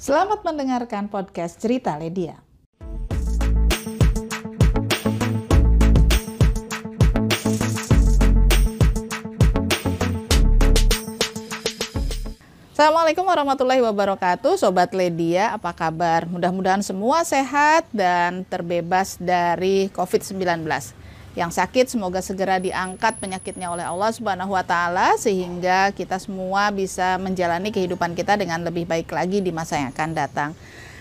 [0.00, 2.40] Selamat mendengarkan podcast Cerita Ledia.
[12.72, 16.24] Assalamualaikum warahmatullahi wabarakatuh Sobat Ledia, apa kabar?
[16.24, 20.64] Mudah-mudahan semua sehat dan terbebas dari COVID-19
[21.38, 27.22] yang sakit semoga segera diangkat penyakitnya oleh Allah Subhanahu wa taala sehingga kita semua bisa
[27.22, 30.50] menjalani kehidupan kita dengan lebih baik lagi di masa yang akan datang.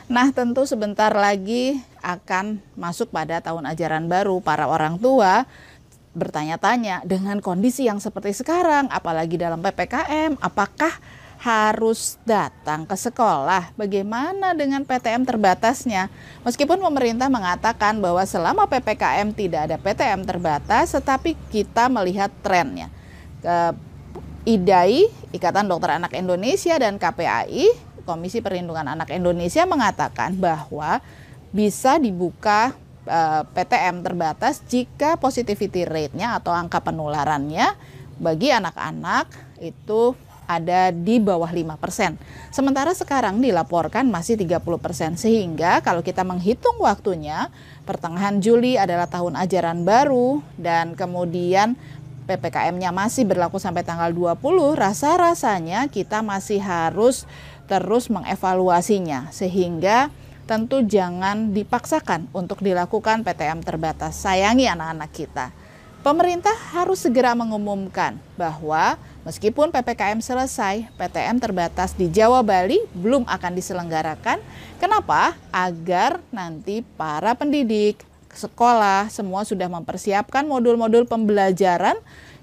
[0.09, 4.41] Nah, tentu sebentar lagi akan masuk pada tahun ajaran baru.
[4.41, 5.45] Para orang tua
[6.17, 10.97] bertanya-tanya dengan kondisi yang seperti sekarang, apalagi dalam PPKM, apakah
[11.39, 13.71] harus datang ke sekolah.
[13.79, 16.11] Bagaimana dengan PTM terbatasnya?
[16.43, 22.91] Meskipun pemerintah mengatakan bahwa selama PPKM tidak ada PTM terbatas, tetapi kita melihat trennya.
[23.39, 23.71] Ke
[24.43, 27.71] IDAI, Ikatan Dokter Anak Indonesia dan KPAI,
[28.03, 30.99] Komisi Perlindungan Anak Indonesia mengatakan bahwa
[31.55, 32.75] bisa dibuka
[33.07, 37.79] eh, PTM terbatas jika positivity rate-nya atau angka penularannya
[38.19, 39.31] bagi anak-anak
[39.63, 40.15] itu
[40.49, 42.17] ada di bawah 5%.
[42.49, 45.21] Sementara sekarang dilaporkan masih 30%.
[45.21, 47.53] Sehingga kalau kita menghitung waktunya,
[47.85, 51.77] pertengahan Juli adalah tahun ajaran baru dan kemudian
[52.25, 54.41] PPKM-nya masih berlaku sampai tanggal 20,
[54.77, 57.29] rasa-rasanya kita masih harus
[57.65, 60.09] terus mengevaluasinya sehingga
[60.49, 64.17] tentu jangan dipaksakan untuk dilakukan PTM terbatas.
[64.17, 65.53] Sayangi anak-anak kita.
[65.99, 68.95] Pemerintah harus segera mengumumkan bahwa
[69.29, 74.41] meskipun PPKM selesai, PTM terbatas di Jawa Bali belum akan diselenggarakan.
[74.81, 75.37] Kenapa?
[75.53, 78.01] Agar nanti para pendidik,
[78.33, 81.93] sekolah semua sudah mempersiapkan modul-modul pembelajaran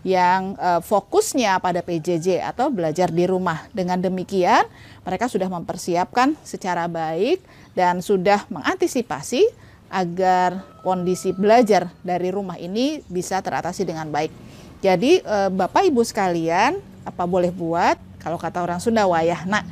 [0.07, 3.67] yang uh, fokusnya pada PJJ atau belajar di rumah.
[3.75, 4.63] Dengan demikian,
[5.03, 7.43] mereka sudah mempersiapkan secara baik
[7.75, 9.43] dan sudah mengantisipasi
[9.91, 14.46] agar kondisi belajar dari rumah ini bisa teratasi dengan baik.
[14.87, 19.67] Jadi eh, Bapak Ibu sekalian, apa boleh buat kalau kata orang Sunda wayah nak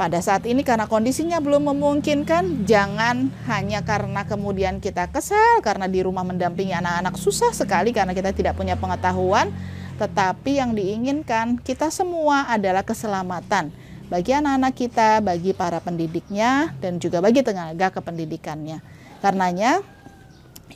[0.00, 6.02] pada saat ini karena kondisinya belum memungkinkan jangan hanya karena kemudian kita kesal karena di
[6.02, 9.54] rumah mendampingi anak-anak susah sekali karena kita tidak punya pengetahuan
[9.96, 13.70] tetapi yang diinginkan kita semua adalah keselamatan
[14.04, 18.84] bagi anak-anak kita, bagi para pendidiknya dan juga bagi tenaga kependidikannya.
[19.24, 19.80] Karenanya,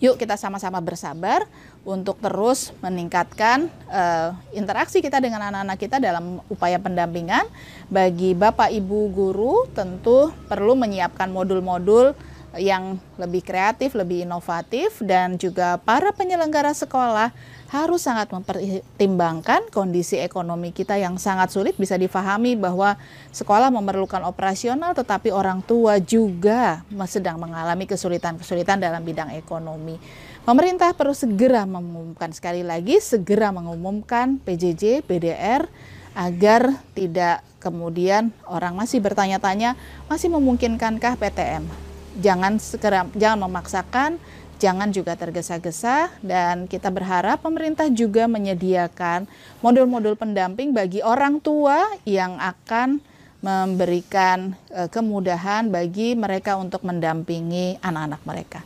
[0.00, 1.44] yuk kita sama-sama bersabar
[1.88, 7.49] untuk terus meningkatkan uh, interaksi kita dengan anak-anak kita dalam upaya pendampingan.
[7.88, 12.12] Bagi Bapak Ibu guru tentu perlu menyiapkan modul-modul
[12.56, 17.28] yang lebih kreatif, lebih inovatif dan juga para penyelenggara sekolah
[17.69, 22.97] harus sangat mempertimbangkan kondisi ekonomi kita yang sangat sulit bisa difahami bahwa
[23.28, 30.00] sekolah memerlukan operasional tetapi orang tua juga sedang mengalami kesulitan-kesulitan dalam bidang ekonomi.
[30.48, 35.69] Pemerintah perlu segera mengumumkan sekali lagi segera mengumumkan PJJ, PDR
[36.16, 39.76] agar tidak kemudian orang masih bertanya-tanya
[40.09, 41.88] masih memungkinkankah PTM.
[42.16, 44.16] Jangan segera jangan memaksakan
[44.58, 49.30] jangan juga tergesa-gesa dan kita berharap pemerintah juga menyediakan
[49.62, 52.98] modul-modul pendamping bagi orang tua yang akan
[53.38, 58.60] memberikan e, kemudahan bagi mereka untuk mendampingi anak-anak mereka.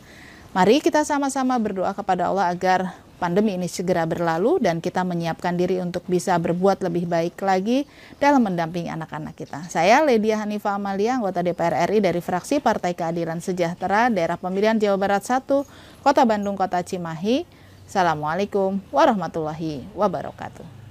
[0.53, 5.81] Mari kita sama-sama berdoa kepada Allah agar pandemi ini segera berlalu dan kita menyiapkan diri
[5.81, 7.89] untuk bisa berbuat lebih baik lagi
[8.21, 9.65] dalam mendampingi anak-anak kita.
[9.73, 15.01] Saya Ledia Hanifah Amalia, anggota DPR RI dari fraksi Partai Keadilan Sejahtera, daerah pemilihan Jawa
[15.01, 15.65] Barat 1,
[16.05, 17.49] Kota Bandung, Kota Cimahi.
[17.89, 20.82] Assalamualaikum warahmatullahi wabarakatuh.